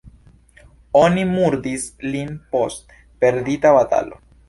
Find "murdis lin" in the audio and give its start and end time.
1.35-2.35